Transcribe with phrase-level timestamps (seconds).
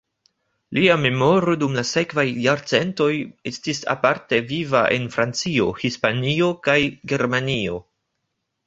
[0.77, 3.11] Lia memoro dum la sekvaj jarcentoj
[3.53, 6.81] estis aparte viva en Francio, Hispanio kaj
[7.15, 7.81] Germanio.